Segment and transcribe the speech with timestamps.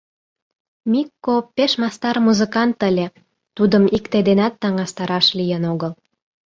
[0.91, 3.07] —Микко пеш мастар музыкант ыле,
[3.57, 5.91] тудым икте денат таҥастараш лийын огыл.